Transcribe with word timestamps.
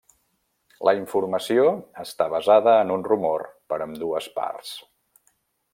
La 0.87 0.93
informació 0.99 1.65
està 2.05 2.27
basada 2.37 2.73
en 2.87 2.95
un 2.97 3.07
rumor 3.11 3.47
per 3.73 3.83
ambdues 3.87 4.31
parts. 4.41 4.73